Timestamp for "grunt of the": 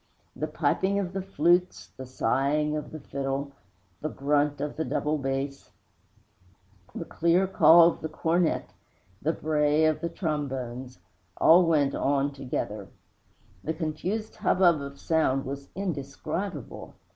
4.09-4.83